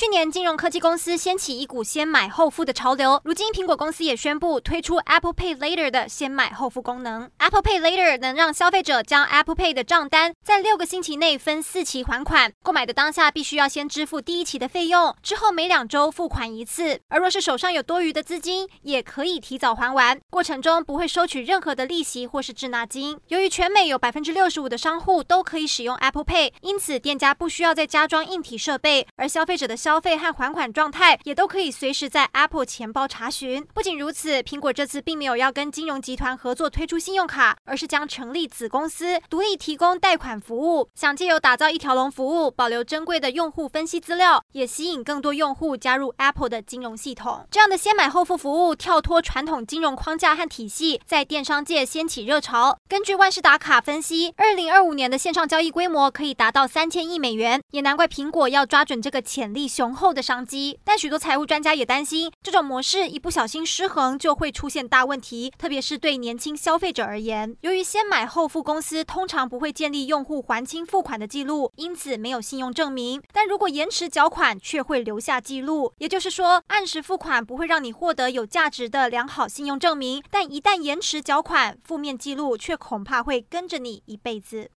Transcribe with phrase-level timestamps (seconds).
[0.00, 3.20] 去年，金融科技公司掀起一股先买后付的潮流。
[3.22, 7.30] 如今，苹果公司也宣布推出 Apple Pay Later 的先买后付功能。
[7.36, 12.50] Apple Pay Later 能让消费者将 Apple Pay 的账单在六个星期内分四期还款。
[12.62, 16.98] 购买的当下必须要先支付第一期的费用，之后每两周付款一次。
[17.08, 23.18] 而若是手上有多余的资金，也可以提早还完，过程中不会收取任何的利息或是滞纳金。
[23.28, 33.66] 由于全美有百分之六十五的商户都可以使用 Apple Pay，因此店家不需要再加装硬体设备，而消费者的消消费和还款状态也都可以随时在 Apple 钱包查询。
[33.74, 40.88] 不仅如此，苹果这次并没有要跟金融集团合作推出信用卡，而是将成立子公司，独立提供贷款服务。
[40.94, 47.44] 想借由打造一条龙服务，保留珍贵的用户分析资料，也吸引更多用户加入 Apple 的金融系统。
[47.50, 52.78] 这样的先买后付服务，跳脱传统金融框架和体系，在电商界掀起热潮。
[52.88, 67.56] 根据万事达卡分析，二零二五年的线上交易规模可以达到三千亿美元，也难怪苹果要抓准这个潜力雄厚的商机，但许多财务专家也担心，这种模式一不小心失衡就会出现大问题，特别是对年轻消费者而言。
[67.62, 73.22] 由于先买后付公司通常不会建立用户还清付款的记录，因此没有信用证明。
[73.32, 75.94] 但如果延迟缴款，却会留下记录。
[75.96, 84.68] 也就是说，按时付款不会让你获得有价值的良好信用证明，但一旦延迟缴款，负面记录却恐怕会跟着你一辈子。